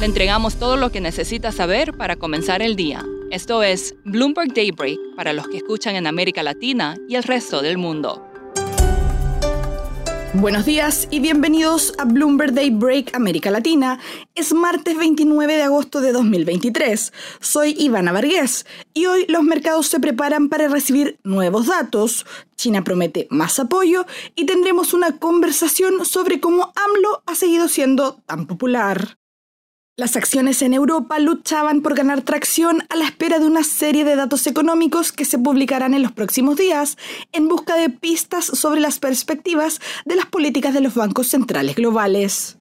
[0.00, 3.04] Le entregamos todo lo que necesita saber para comenzar el día.
[3.30, 7.76] Esto es Bloomberg Daybreak para los que escuchan en América Latina y el resto del
[7.76, 8.26] mundo.
[10.32, 14.00] Buenos días y bienvenidos a Bloomberg Daybreak América Latina.
[14.34, 17.12] Es martes 29 de agosto de 2023.
[17.40, 22.24] Soy Ivana Vargas y hoy los mercados se preparan para recibir nuevos datos.
[22.56, 28.46] China promete más apoyo y tendremos una conversación sobre cómo AMLO ha seguido siendo tan
[28.46, 29.19] popular.
[30.00, 34.16] Las acciones en Europa luchaban por ganar tracción a la espera de una serie de
[34.16, 36.96] datos económicos que se publicarán en los próximos días
[37.32, 42.56] en busca de pistas sobre las perspectivas de las políticas de los bancos centrales globales.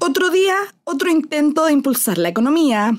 [0.00, 2.98] Otro día, otro intento de impulsar la economía.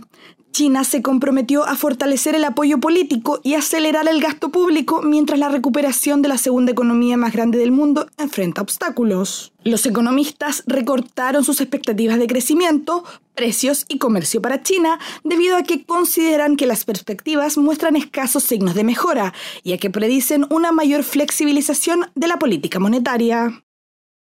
[0.52, 5.50] China se comprometió a fortalecer el apoyo político y acelerar el gasto público mientras la
[5.50, 9.54] recuperación de la segunda economía más grande del mundo enfrenta obstáculos.
[9.64, 13.04] Los economistas recortaron sus expectativas de crecimiento,
[13.36, 18.76] precios y comercio para China debido a que consideran que las perspectivas muestran escasos signos
[18.76, 19.34] de mejora
[19.64, 23.64] y a que predicen una mayor flexibilización de la política monetaria.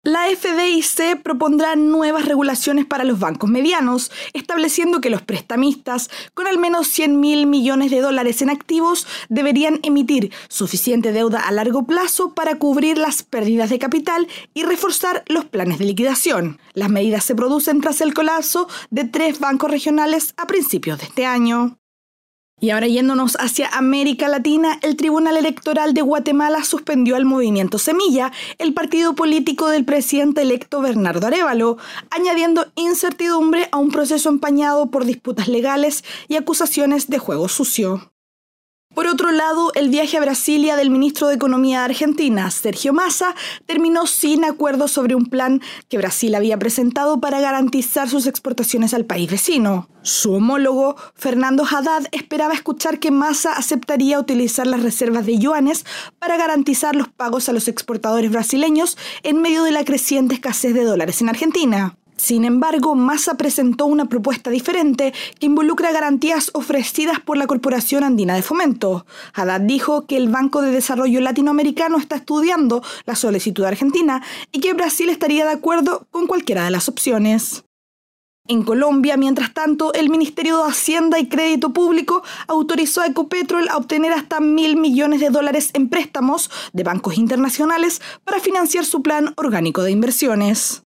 [0.03, 6.57] La FDIC propondrá nuevas regulaciones para los bancos medianos, estableciendo que los prestamistas con al
[6.57, 12.33] menos 100 mil millones de dólares en activos deberían emitir suficiente deuda a largo plazo
[12.33, 16.59] para cubrir las pérdidas de capital y reforzar los planes de liquidación.
[16.73, 21.27] Las medidas se producen tras el colapso de tres bancos regionales a principios de este
[21.27, 21.77] año.
[22.63, 28.31] Y ahora yéndonos hacia América Latina, el Tribunal Electoral de Guatemala suspendió al movimiento Semilla,
[28.59, 31.77] el partido político del presidente electo Bernardo Arevalo,
[32.11, 38.10] añadiendo incertidumbre a un proceso empañado por disputas legales y acusaciones de juego sucio.
[38.93, 43.35] Por otro lado, el viaje a Brasilia del ministro de Economía de Argentina, Sergio Massa,
[43.65, 49.05] terminó sin acuerdo sobre un plan que Brasil había presentado para garantizar sus exportaciones al
[49.05, 49.87] país vecino.
[50.01, 55.85] Su homólogo, Fernando Haddad, esperaba escuchar que Massa aceptaría utilizar las reservas de yuanes
[56.19, 60.83] para garantizar los pagos a los exportadores brasileños en medio de la creciente escasez de
[60.83, 61.95] dólares en Argentina.
[62.21, 68.35] Sin embargo, Massa presentó una propuesta diferente que involucra garantías ofrecidas por la Corporación Andina
[68.35, 69.07] de Fomento.
[69.33, 74.21] Haddad dijo que el Banco de Desarrollo Latinoamericano está estudiando la solicitud argentina
[74.51, 77.63] y que Brasil estaría de acuerdo con cualquiera de las opciones.
[78.47, 83.77] En Colombia, mientras tanto, el Ministerio de Hacienda y Crédito Público autorizó a Ecopetrol a
[83.77, 89.33] obtener hasta mil millones de dólares en préstamos de bancos internacionales para financiar su plan
[89.37, 90.83] orgánico de inversiones.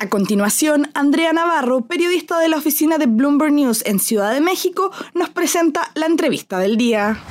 [0.00, 4.90] A continuación, Andrea Navarro, periodista de la oficina de Bloomberg News en Ciudad de México,
[5.14, 7.22] nos presenta la entrevista del día.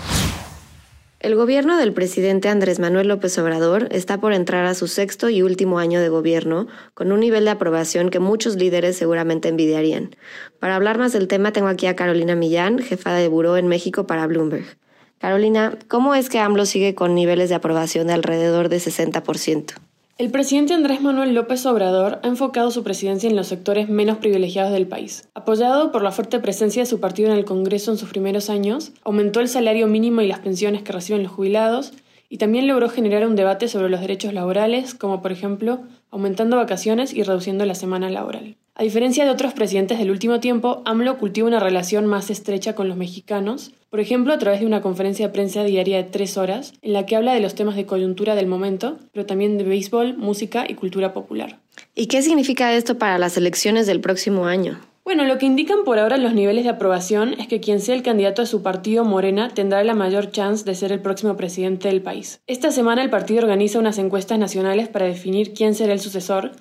[1.20, 5.42] El gobierno del presidente Andrés Manuel López Obrador está por entrar a su sexto y
[5.42, 10.16] último año de gobierno, con un nivel de aprobación que muchos líderes seguramente envidiarían.
[10.60, 14.08] Para hablar más del tema tengo aquí a Carolina Millán, jefa de buró en México
[14.08, 14.78] para Bloomberg.
[15.20, 19.74] Carolina, ¿cómo es que AMLO sigue con niveles de aprobación de alrededor de 60%?
[20.20, 24.72] El presidente Andrés Manuel López Obrador ha enfocado su presidencia en los sectores menos privilegiados
[24.72, 25.28] del país.
[25.34, 28.92] Apoyado por la fuerte presencia de su partido en el Congreso en sus primeros años,
[29.04, 31.94] aumentó el salario mínimo y las pensiones que reciben los jubilados
[32.30, 35.82] y también logró generar un debate sobre los derechos laborales, como por ejemplo
[36.12, 38.56] aumentando vacaciones y reduciendo la semana laboral.
[38.76, 42.88] A diferencia de otros presidentes del último tiempo, AMLO cultiva una relación más estrecha con
[42.88, 46.74] los mexicanos, por ejemplo a través de una conferencia de prensa diaria de tres horas,
[46.82, 50.18] en la que habla de los temas de coyuntura del momento, pero también de béisbol,
[50.18, 51.60] música y cultura popular.
[51.94, 54.80] ¿Y qué significa esto para las elecciones del próximo año?
[55.06, 58.02] Bueno, lo que indican por ahora los niveles de aprobación es que quien sea el
[58.02, 62.02] candidato a su partido Morena tendrá la mayor chance de ser el próximo presidente del
[62.02, 62.40] país.
[62.48, 66.54] Esta semana el partido organiza unas encuestas nacionales para definir quién será el sucesor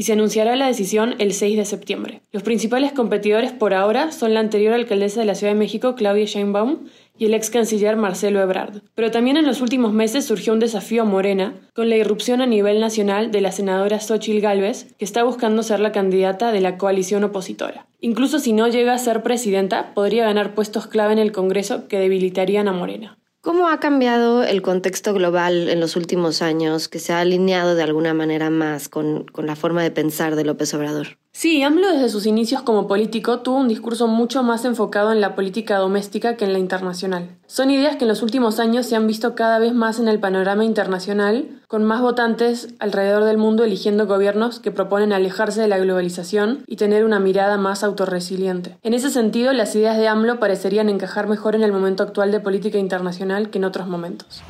[0.00, 2.22] y se anunciará la decisión el 6 de septiembre.
[2.32, 6.24] Los principales competidores por ahora son la anterior alcaldesa de la Ciudad de México, Claudia
[6.24, 6.86] Sheinbaum,
[7.18, 8.80] y el ex canciller Marcelo Ebrard.
[8.94, 12.46] Pero también en los últimos meses surgió un desafío a Morena con la irrupción a
[12.46, 16.78] nivel nacional de la senadora Xochil Gálvez, que está buscando ser la candidata de la
[16.78, 17.86] coalición opositora.
[18.00, 21.98] Incluso si no llega a ser presidenta, podría ganar puestos clave en el Congreso que
[21.98, 23.19] debilitarían a Morena.
[23.42, 27.82] ¿Cómo ha cambiado el contexto global en los últimos años que se ha alineado de
[27.82, 31.19] alguna manera más con, con la forma de pensar de López Obrador?
[31.32, 35.36] Sí, AMLO desde sus inicios como político tuvo un discurso mucho más enfocado en la
[35.36, 37.30] política doméstica que en la internacional.
[37.46, 40.18] Son ideas que en los últimos años se han visto cada vez más en el
[40.18, 45.78] panorama internacional, con más votantes alrededor del mundo eligiendo gobiernos que proponen alejarse de la
[45.78, 48.76] globalización y tener una mirada más autorresiliente.
[48.82, 52.40] En ese sentido, las ideas de AMLO parecerían encajar mejor en el momento actual de
[52.40, 54.42] política internacional que en otros momentos.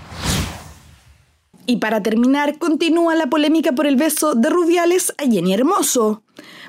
[1.67, 6.23] Y para terminar, continúa la polémica por el beso de Rubiales a Jenny Hermoso.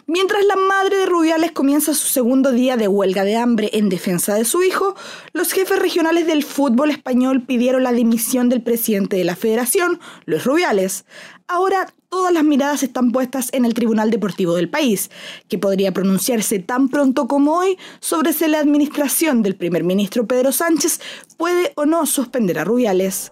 [0.08, 4.36] Mientras la madre de Rubiales comienza su segundo día de huelga de hambre en defensa
[4.36, 4.96] de su hijo,
[5.32, 10.44] los jefes regionales del fútbol español pidieron la dimisión del presidente de la federación, Luis
[10.44, 11.06] Rubiales.
[11.48, 15.12] Ahora todas las miradas están puestas en el Tribunal Deportivo del país,
[15.48, 20.52] que podría pronunciarse tan pronto como hoy sobre si la administración del primer ministro Pedro
[20.52, 21.00] Sánchez
[21.38, 23.32] puede o no suspender a Rubiales.